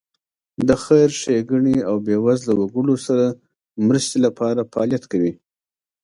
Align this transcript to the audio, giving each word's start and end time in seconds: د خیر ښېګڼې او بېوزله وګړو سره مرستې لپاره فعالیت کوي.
د 0.67 0.69
خیر 0.83 1.09
ښېګڼې 1.21 1.77
او 1.89 1.95
بېوزله 2.05 2.53
وګړو 2.57 2.95
سره 3.07 3.25
مرستې 3.87 4.17
لپاره 4.25 4.67
فعالیت 4.71 5.03
کوي. 5.11 5.33